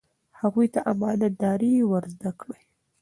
[0.41, 2.61] هغوی ته امانت داري ور زده کړئ.